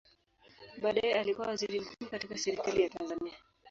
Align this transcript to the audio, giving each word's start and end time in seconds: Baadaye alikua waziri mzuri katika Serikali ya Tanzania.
Baadaye 0.81 1.13
alikua 1.19 1.47
waziri 1.47 1.79
mzuri 1.79 2.05
katika 2.11 2.37
Serikali 2.37 2.81
ya 2.83 2.89
Tanzania. 2.89 3.33